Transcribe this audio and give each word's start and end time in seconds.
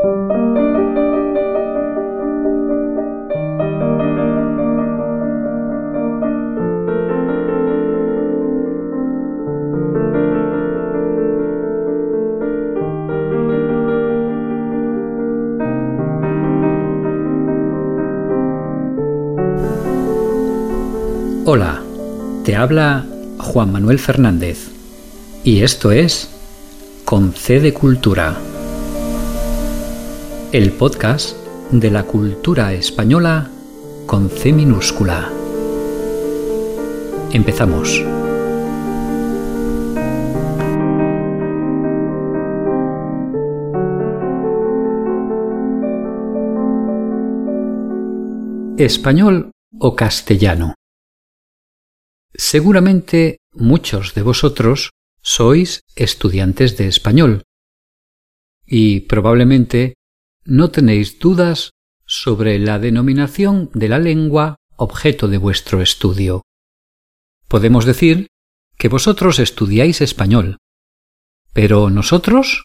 Hola, 0.00 0.12
te 22.44 22.54
habla 22.54 23.04
Juan 23.38 23.72
Manuel 23.72 23.98
Fernández 23.98 24.68
y 25.42 25.62
esto 25.62 25.90
es 25.90 26.28
Con 27.04 27.32
C 27.32 27.58
de 27.58 27.74
Cultura, 27.74 28.38
el 30.50 30.72
podcast 30.72 31.36
de 31.70 31.90
la 31.90 32.04
cultura 32.04 32.72
española 32.72 33.50
con 34.06 34.30
C 34.30 34.50
minúscula. 34.50 35.30
Empezamos. 37.34 38.02
Español 48.78 49.50
o 49.78 49.94
castellano. 49.94 50.74
Seguramente 52.32 53.36
muchos 53.52 54.14
de 54.14 54.22
vosotros 54.22 54.92
sois 55.20 55.82
estudiantes 55.94 56.78
de 56.78 56.88
español 56.88 57.42
y 58.64 59.00
probablemente 59.00 59.97
no 60.48 60.70
tenéis 60.70 61.18
dudas 61.18 61.72
sobre 62.06 62.58
la 62.58 62.78
denominación 62.78 63.70
de 63.74 63.88
la 63.88 63.98
lengua 63.98 64.56
objeto 64.76 65.28
de 65.28 65.36
vuestro 65.36 65.82
estudio. 65.82 66.42
Podemos 67.48 67.84
decir 67.84 68.28
que 68.78 68.88
vosotros 68.88 69.40
estudiáis 69.40 70.00
español, 70.00 70.56
pero 71.52 71.90
nosotros 71.90 72.64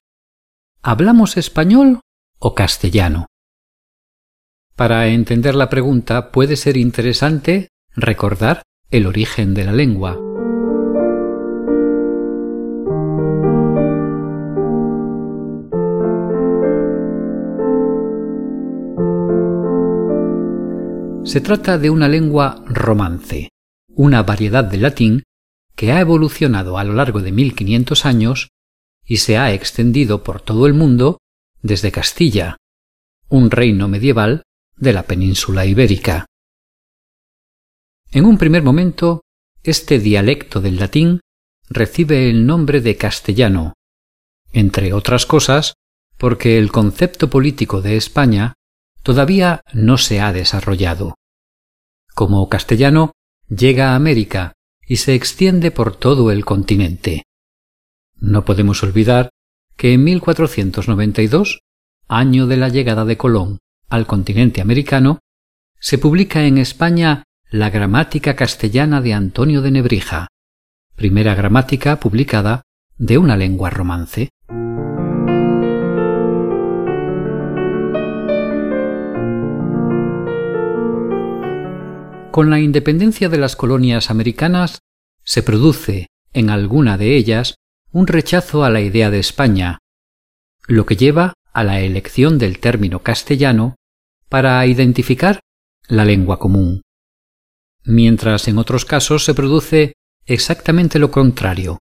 ¿hablamos 0.81 1.35
español 1.35 1.99
o 2.39 2.55
castellano? 2.55 3.25
Para 4.77 5.07
entender 5.07 5.53
la 5.53 5.69
pregunta 5.69 6.31
puede 6.31 6.55
ser 6.55 6.77
interesante 6.77 7.67
recordar 7.95 8.63
el 8.91 9.07
origen 9.07 9.53
de 9.53 9.65
la 9.65 9.73
lengua. 9.73 10.32
Se 21.33 21.41
trata 21.41 21.79
de 21.79 21.89
una 21.89 22.07
lengua 22.07 22.63
romance, 22.67 23.49
una 23.87 24.21
variedad 24.21 24.63
del 24.63 24.83
latín 24.83 25.23
que 25.75 25.91
ha 25.91 25.99
evolucionado 25.99 26.77
a 26.77 26.83
lo 26.83 26.93
largo 26.93 27.21
de 27.21 27.31
1500 27.31 28.05
años 28.05 28.49
y 29.03 29.17
se 29.17 29.39
ha 29.39 29.51
extendido 29.51 30.23
por 30.23 30.41
todo 30.41 30.67
el 30.67 30.75
mundo 30.75 31.17
desde 31.63 31.91
Castilla, 31.91 32.57
un 33.29 33.49
reino 33.49 33.87
medieval 33.87 34.43
de 34.77 34.93
la 34.93 35.07
península 35.07 35.65
ibérica. 35.65 36.27
En 38.11 38.25
un 38.25 38.37
primer 38.37 38.61
momento, 38.61 39.21
este 39.63 39.97
dialecto 39.97 40.61
del 40.61 40.77
latín 40.77 41.19
recibe 41.67 42.29
el 42.29 42.45
nombre 42.45 42.79
de 42.79 42.95
castellano, 42.95 43.73
entre 44.51 44.93
otras 44.93 45.25
cosas 45.25 45.73
porque 46.19 46.59
el 46.59 46.71
concepto 46.71 47.31
político 47.31 47.81
de 47.81 47.97
España 47.97 48.53
todavía 49.01 49.63
no 49.73 49.97
se 49.97 50.21
ha 50.21 50.31
desarrollado. 50.31 51.15
Como 52.13 52.47
castellano, 52.47 53.11
llega 53.49 53.91
a 53.91 53.95
América 53.95 54.53
y 54.87 54.97
se 54.97 55.15
extiende 55.15 55.71
por 55.71 55.95
todo 55.95 56.31
el 56.31 56.45
continente. 56.45 57.23
No 58.15 58.45
podemos 58.45 58.83
olvidar 58.83 59.29
que 59.75 59.93
en 59.93 60.03
1492, 60.03 61.61
año 62.07 62.47
de 62.47 62.57
la 62.57 62.69
llegada 62.69 63.05
de 63.05 63.17
Colón 63.17 63.59
al 63.89 64.05
continente 64.05 64.61
americano, 64.61 65.19
se 65.79 65.97
publica 65.97 66.45
en 66.45 66.57
España 66.57 67.23
la 67.49 67.69
Gramática 67.69 68.35
Castellana 68.35 69.01
de 69.01 69.13
Antonio 69.13 69.61
de 69.61 69.71
Nebrija, 69.71 70.27
primera 70.95 71.35
gramática 71.35 71.99
publicada 71.99 72.63
de 72.97 73.17
una 73.17 73.35
lengua 73.35 73.69
romance. 73.69 74.29
Con 82.33 82.49
la 82.49 82.59
independencia 82.59 83.29
de 83.29 83.37
las 83.37 83.55
colonias 83.55 84.09
americanas 84.09 84.79
se 85.23 85.43
produce, 85.43 86.07
en 86.33 86.49
alguna 86.49 86.97
de 86.97 87.15
ellas, 87.15 87.53
un 87.91 88.07
rechazo 88.07 88.63
a 88.63 88.71
la 88.71 88.81
idea 88.81 89.11
de 89.11 89.19
España, 89.19 89.77
lo 90.67 90.87
que 90.87 90.95
lleva 90.95 91.35
a 91.53 91.63
la 91.63 91.81
elección 91.81 92.39
del 92.39 92.57
término 92.57 93.03
castellano 93.03 93.75
para 94.29 94.65
identificar 94.65 95.41
la 95.87 96.05
lengua 96.05 96.39
común 96.39 96.81
mientras 97.85 98.47
en 98.47 98.57
otros 98.57 98.85
casos 98.85 99.25
se 99.25 99.33
produce 99.33 99.93
exactamente 100.25 100.99
lo 100.99 101.11
contrario. 101.11 101.79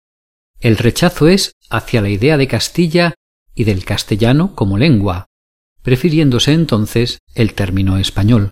El 0.60 0.76
rechazo 0.76 1.26
es 1.26 1.52
hacia 1.70 2.02
la 2.02 2.10
idea 2.10 2.36
de 2.36 2.48
Castilla 2.48 3.14
y 3.54 3.64
del 3.64 3.84
castellano 3.84 4.54
como 4.54 4.78
lengua, 4.78 5.26
prefiriéndose 5.82 6.52
entonces 6.52 7.18
el 7.34 7.54
término 7.54 7.96
español. 7.96 8.50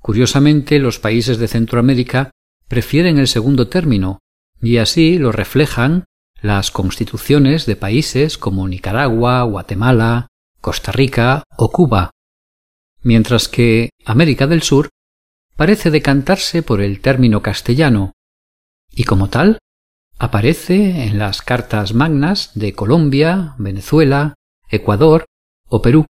Curiosamente, 0.00 0.78
los 0.78 0.98
países 0.98 1.38
de 1.38 1.48
Centroamérica 1.48 2.30
prefieren 2.68 3.18
el 3.18 3.28
segundo 3.28 3.68
término, 3.68 4.18
y 4.62 4.78
así 4.78 5.18
lo 5.18 5.32
reflejan 5.32 6.04
las 6.40 6.70
constituciones 6.70 7.66
de 7.66 7.76
países 7.76 8.38
como 8.38 8.66
Nicaragua, 8.66 9.42
Guatemala, 9.42 10.28
Costa 10.60 10.92
Rica 10.92 11.44
o 11.56 11.70
Cuba, 11.70 12.10
mientras 13.02 13.48
que 13.48 13.90
América 14.04 14.46
del 14.46 14.62
Sur 14.62 14.88
parece 15.56 15.90
decantarse 15.90 16.62
por 16.62 16.80
el 16.80 17.00
término 17.00 17.42
castellano, 17.42 18.12
y 18.90 19.04
como 19.04 19.28
tal, 19.28 19.58
aparece 20.18 21.04
en 21.04 21.18
las 21.18 21.42
cartas 21.42 21.94
magnas 21.94 22.52
de 22.54 22.74
Colombia, 22.74 23.54
Venezuela, 23.58 24.34
Ecuador 24.68 25.24
o 25.66 25.82
Perú. 25.82 26.06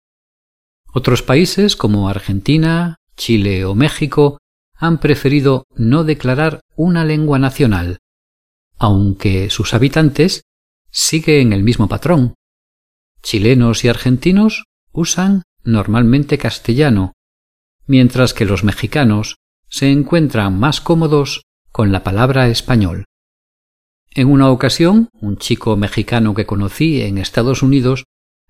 Otros 0.93 1.22
países 1.22 1.77
como 1.77 2.09
Argentina, 2.09 2.97
Chile 3.18 3.66
o 3.66 3.74
México 3.74 4.38
han 4.74 4.98
preferido 4.98 5.66
no 5.74 6.04
declarar 6.04 6.60
una 6.76 7.04
lengua 7.04 7.38
nacional, 7.38 7.98
aunque 8.78 9.50
sus 9.50 9.74
habitantes 9.74 10.42
siguen 10.90 11.52
el 11.52 11.62
mismo 11.62 11.88
patrón. 11.88 12.34
Chilenos 13.20 13.84
y 13.84 13.88
argentinos 13.88 14.64
usan 14.92 15.42
normalmente 15.64 16.38
castellano, 16.38 17.12
mientras 17.86 18.32
que 18.32 18.46
los 18.46 18.64
mexicanos 18.64 19.36
se 19.68 19.90
encuentran 19.90 20.58
más 20.58 20.80
cómodos 20.80 21.42
con 21.72 21.92
la 21.92 22.04
palabra 22.04 22.48
español. 22.48 23.04
En 24.12 24.28
una 24.28 24.50
ocasión, 24.50 25.10
un 25.20 25.36
chico 25.36 25.76
mexicano 25.76 26.34
que 26.34 26.46
conocí 26.46 27.02
en 27.02 27.18
Estados 27.18 27.62
Unidos 27.62 28.04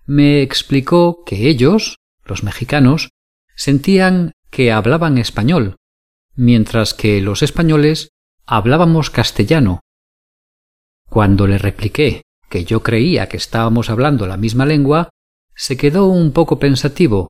me 0.06 0.42
explicó 0.42 1.24
que 1.24 1.48
ellos, 1.48 1.96
los 2.24 2.42
mexicanos, 2.42 3.10
sentían 3.56 4.32
que 4.50 4.72
hablaban 4.72 5.18
español, 5.18 5.76
mientras 6.34 6.94
que 6.94 7.20
los 7.20 7.42
españoles 7.42 8.10
hablábamos 8.46 9.10
castellano. 9.10 9.80
Cuando 11.08 11.46
le 11.46 11.58
repliqué 11.58 12.22
que 12.48 12.64
yo 12.64 12.82
creía 12.82 13.28
que 13.28 13.36
estábamos 13.36 13.90
hablando 13.90 14.26
la 14.26 14.36
misma 14.36 14.66
lengua, 14.66 15.10
se 15.54 15.76
quedó 15.76 16.06
un 16.06 16.32
poco 16.32 16.58
pensativo 16.58 17.28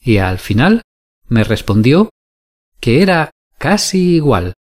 y 0.00 0.18
al 0.18 0.38
final 0.38 0.82
me 1.26 1.44
respondió 1.44 2.10
que 2.80 3.02
era 3.02 3.30
casi 3.58 4.14
igual, 4.14 4.54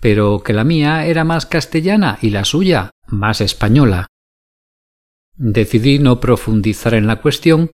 pero 0.00 0.42
que 0.42 0.52
la 0.52 0.64
mía 0.64 1.06
era 1.06 1.24
más 1.24 1.46
castellana 1.46 2.18
y 2.20 2.30
la 2.30 2.44
suya 2.44 2.90
más 3.06 3.40
española. 3.40 4.08
Decidí 5.36 5.98
no 5.98 6.20
profundizar 6.20 6.94
en 6.94 7.06
la 7.06 7.20
cuestión, 7.20 7.70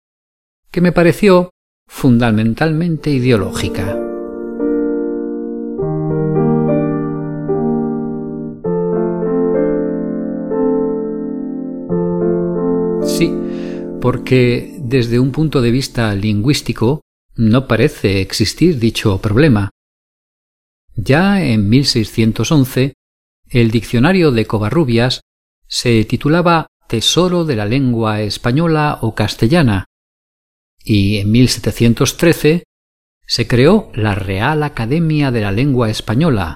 que 0.71 0.81
me 0.81 0.91
pareció 0.91 1.51
fundamentalmente 1.89 3.09
ideológica. 3.09 3.97
Sí, 13.03 13.35
porque 13.99 14.77
desde 14.79 15.19
un 15.19 15.31
punto 15.31 15.61
de 15.61 15.71
vista 15.71 16.13
lingüístico 16.13 17.01
no 17.35 17.67
parece 17.67 18.21
existir 18.21 18.79
dicho 18.79 19.19
problema. 19.19 19.71
Ya 20.95 21.43
en 21.43 21.69
1611, 21.69 22.93
el 23.49 23.71
diccionario 23.71 24.31
de 24.31 24.45
Covarrubias 24.45 25.21
se 25.67 26.05
titulaba 26.05 26.67
Tesoro 26.87 27.45
de 27.45 27.55
la 27.55 27.65
lengua 27.65 28.21
española 28.21 28.99
o 29.01 29.15
castellana, 29.15 29.85
y 30.89 31.17
en 31.17 31.29
1713 31.29 32.63
se 33.27 33.47
creó 33.47 33.91
la 33.93 34.15
Real 34.15 34.63
Academia 34.63 35.29
de 35.29 35.41
la 35.41 35.51
Lengua 35.51 35.91
Española, 35.91 36.55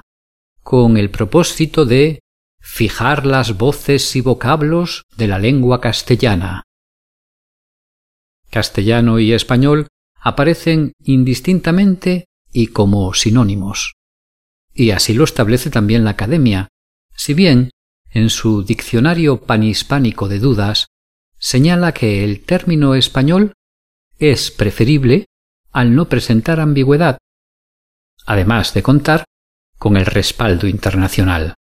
con 0.60 0.96
el 0.96 1.08
propósito 1.08 1.84
de 1.84 2.18
fijar 2.58 3.26
las 3.26 3.56
voces 3.56 4.16
y 4.16 4.22
vocablos 4.22 5.04
de 5.16 5.28
la 5.28 5.38
lengua 5.38 5.80
castellana. 5.80 6.64
Castellano 8.50 9.20
y 9.20 9.32
español 9.32 9.86
aparecen 10.16 10.94
indistintamente 11.04 12.24
y 12.52 12.66
como 12.66 13.14
sinónimos. 13.14 13.94
Y 14.74 14.90
así 14.90 15.14
lo 15.14 15.22
establece 15.22 15.70
también 15.70 16.02
la 16.02 16.10
Academia, 16.10 16.66
si 17.14 17.34
bien 17.34 17.70
en 18.10 18.30
su 18.30 18.64
Diccionario 18.64 19.42
Panhispánico 19.42 20.26
de 20.26 20.40
Dudas 20.40 20.88
señala 21.38 21.94
que 21.94 22.24
el 22.24 22.40
término 22.44 22.96
español 22.96 23.52
es 24.18 24.50
preferible 24.50 25.26
al 25.72 25.94
no 25.94 26.08
presentar 26.08 26.60
ambigüedad, 26.60 27.18
además 28.26 28.74
de 28.74 28.82
contar 28.82 29.24
con 29.78 29.96
el 29.96 30.06
respaldo 30.06 30.66
internacional. 30.66 31.54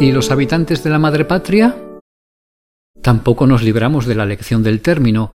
¿Y 0.00 0.10
los 0.10 0.32
habitantes 0.32 0.82
de 0.82 0.90
la 0.90 0.98
madre 0.98 1.24
patria? 1.24 1.76
Tampoco 3.02 3.46
nos 3.46 3.62
libramos 3.62 4.04
de 4.04 4.16
la 4.16 4.26
lección 4.26 4.64
del 4.64 4.80
término, 4.80 5.30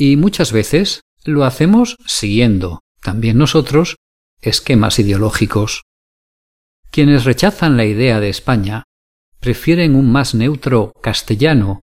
y 0.00 0.16
muchas 0.16 0.50
veces 0.50 1.02
lo 1.26 1.44
hacemos 1.44 1.98
siguiendo, 2.06 2.80
también 3.02 3.36
nosotros, 3.36 3.96
esquemas 4.40 4.98
ideológicos. 4.98 5.82
Quienes 6.90 7.26
rechazan 7.26 7.76
la 7.76 7.84
idea 7.84 8.18
de 8.18 8.30
España 8.30 8.84
prefieren 9.40 9.94
un 9.94 10.10
más 10.10 10.34
neutro 10.34 10.94
castellano, 11.02 11.82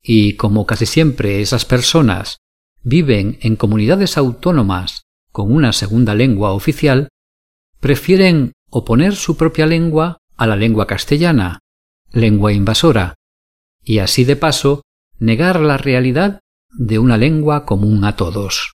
y 0.00 0.36
como 0.36 0.64
casi 0.64 0.86
siempre 0.86 1.40
esas 1.40 1.64
personas 1.64 2.36
viven 2.84 3.40
en 3.42 3.56
comunidades 3.56 4.16
autónomas 4.16 5.02
con 5.32 5.52
una 5.52 5.72
segunda 5.72 6.14
lengua 6.14 6.52
oficial, 6.52 7.08
prefieren 7.80 8.52
oponer 8.70 9.16
su 9.16 9.36
propia 9.36 9.66
lengua 9.66 10.18
a 10.36 10.46
la 10.46 10.54
lengua 10.54 10.86
castellana, 10.86 11.58
lengua 12.12 12.52
invasora, 12.52 13.16
y 13.82 13.98
así 13.98 14.24
de 14.24 14.36
paso 14.36 14.82
negar 15.18 15.58
la 15.58 15.78
realidad 15.78 16.38
de 16.72 16.98
una 16.98 17.16
lengua 17.16 17.64
común 17.64 18.04
a 18.04 18.16
todos. 18.16 18.74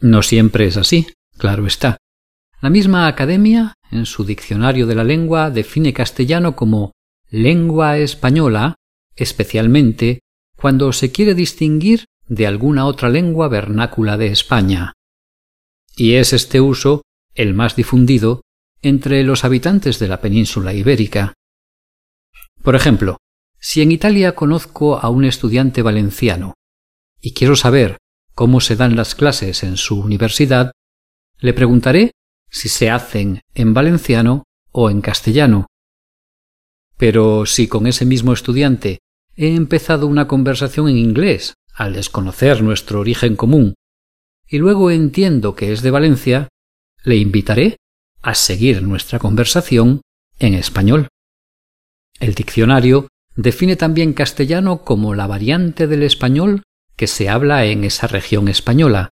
No 0.00 0.22
siempre 0.22 0.66
es 0.66 0.76
así, 0.76 1.06
claro 1.36 1.66
está. 1.66 1.98
La 2.60 2.70
misma 2.70 3.06
Academia, 3.06 3.74
en 3.90 4.06
su 4.06 4.24
Diccionario 4.24 4.86
de 4.86 4.94
la 4.94 5.04
Lengua, 5.04 5.50
define 5.50 5.92
castellano 5.92 6.56
como 6.56 6.92
lengua 7.30 7.98
española, 7.98 8.76
especialmente 9.16 10.20
cuando 10.56 10.92
se 10.92 11.12
quiere 11.12 11.34
distinguir 11.34 12.06
de 12.26 12.46
alguna 12.46 12.86
otra 12.86 13.08
lengua 13.08 13.48
vernácula 13.48 14.16
de 14.16 14.28
España. 14.28 14.92
Y 15.96 16.14
es 16.14 16.32
este 16.32 16.60
uso 16.60 17.02
el 17.34 17.54
más 17.54 17.76
difundido 17.76 18.42
entre 18.82 19.24
los 19.24 19.44
habitantes 19.44 19.98
de 19.98 20.08
la 20.08 20.20
península 20.20 20.72
ibérica. 20.74 21.34
Por 22.62 22.76
ejemplo, 22.76 23.18
si 23.64 23.80
en 23.80 23.92
Italia 23.92 24.34
conozco 24.34 24.98
a 24.98 25.08
un 25.08 25.24
estudiante 25.24 25.80
valenciano 25.80 26.52
y 27.18 27.32
quiero 27.32 27.56
saber 27.56 27.96
cómo 28.34 28.60
se 28.60 28.76
dan 28.76 28.94
las 28.94 29.14
clases 29.14 29.62
en 29.62 29.78
su 29.78 30.00
universidad, 30.00 30.72
le 31.38 31.54
preguntaré 31.54 32.10
si 32.50 32.68
se 32.68 32.90
hacen 32.90 33.40
en 33.54 33.72
valenciano 33.72 34.44
o 34.70 34.90
en 34.90 35.00
castellano. 35.00 35.66
Pero 36.98 37.46
si 37.46 37.66
con 37.66 37.86
ese 37.86 38.04
mismo 38.04 38.34
estudiante 38.34 38.98
he 39.34 39.54
empezado 39.54 40.08
una 40.08 40.28
conversación 40.28 40.90
en 40.90 40.98
inglés 40.98 41.54
al 41.72 41.94
desconocer 41.94 42.62
nuestro 42.62 43.00
origen 43.00 43.34
común, 43.34 43.72
y 44.46 44.58
luego 44.58 44.90
entiendo 44.90 45.54
que 45.54 45.72
es 45.72 45.80
de 45.80 45.90
Valencia, 45.90 46.48
le 47.02 47.16
invitaré 47.16 47.78
a 48.20 48.34
seguir 48.34 48.82
nuestra 48.82 49.18
conversación 49.18 50.02
en 50.38 50.52
español. 50.52 51.08
El 52.20 52.34
diccionario 52.34 53.08
define 53.36 53.76
también 53.76 54.12
castellano 54.12 54.82
como 54.82 55.14
la 55.14 55.26
variante 55.26 55.86
del 55.86 56.02
español 56.02 56.62
que 56.96 57.06
se 57.06 57.28
habla 57.28 57.64
en 57.66 57.84
esa 57.84 58.06
región 58.06 58.48
española, 58.48 59.10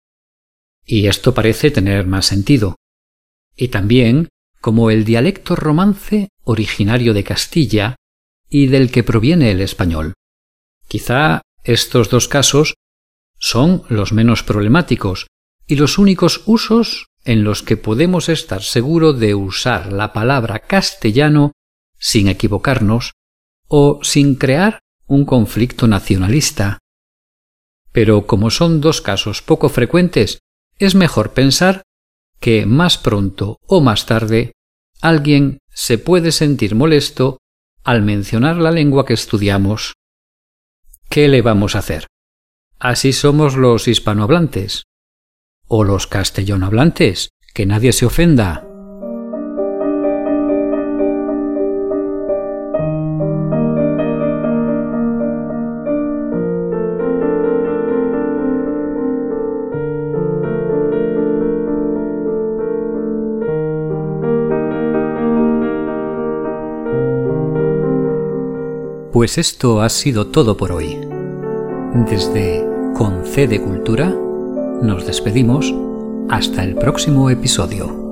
y 0.86 1.08
esto 1.08 1.34
parece 1.34 1.70
tener 1.70 2.08
más 2.08 2.26
sentido, 2.26 2.76
y 3.56 3.68
también 3.68 4.30
como 4.62 4.90
el 4.90 5.06
dialecto 5.06 5.56
romance 5.56 6.30
originario 6.44 7.14
de 7.14 7.24
Castilla 7.24 7.96
y 8.50 8.68
del 8.68 8.92
que 8.92 9.04
proviene 9.04 9.52
el 9.52 9.62
español. 9.62 10.14
Quizá 10.88 11.42
estos 11.64 12.10
dos 12.10 12.28
casos 12.28 12.76
son 13.38 13.84
los 13.90 14.14
menos 14.14 14.44
problemáticos 14.44 15.28
y 15.68 15.76
los 15.76 15.98
únicos 15.98 16.44
usos 16.46 17.08
en 17.26 17.44
los 17.44 17.62
que 17.62 17.78
podemos 17.78 18.30
estar 18.30 18.64
seguros 18.64 19.20
de 19.20 19.36
usar 19.36 19.92
la 19.92 20.14
palabra 20.14 20.60
castellano 20.60 21.52
sin 22.00 22.30
equivocarnos 22.30 23.12
o 23.68 24.00
sin 24.04 24.36
crear 24.36 24.80
un 25.08 25.26
conflicto 25.26 25.88
nacionalista. 25.88 26.80
Pero 27.92 28.28
como 28.28 28.50
son 28.50 28.82
dos 28.82 29.02
casos 29.02 29.42
poco 29.42 29.70
frecuentes, 29.70 30.40
es 30.80 30.96
mejor 30.96 31.34
pensar 31.34 31.84
que 32.40 32.66
más 32.66 32.98
pronto 32.98 33.58
o 33.68 33.82
más 33.82 34.06
tarde 34.06 34.52
alguien 35.02 35.60
se 35.70 35.98
puede 35.98 36.32
sentir 36.32 36.76
molesto 36.76 37.40
al 37.84 38.02
mencionar 38.02 38.58
la 38.58 38.72
lengua 38.72 39.06
que 39.06 39.14
estudiamos. 39.14 39.94
¿Qué 41.10 41.28
le 41.28 41.42
vamos 41.42 41.76
a 41.76 41.80
hacer? 41.80 42.08
Así 42.80 43.14
somos 43.14 43.56
los 43.56 43.88
hispanohablantes 43.88 44.84
o 45.68 45.84
los 45.84 46.08
castellanohablantes, 46.08 47.30
que 47.54 47.66
nadie 47.66 47.92
se 47.94 48.06
ofenda. 48.06 48.67
Pues 69.18 69.40
esto 69.40 69.82
ha 69.82 69.90
sido 69.90 70.28
todo 70.28 70.58
por 70.58 70.72
hoy. 70.72 70.96
Desde 72.08 72.64
Concede 72.94 73.60
Cultura 73.60 74.10
nos 74.10 75.08
despedimos 75.08 75.74
hasta 76.30 76.64
el 76.64 76.76
próximo 76.76 77.32
episodio. 77.32 78.07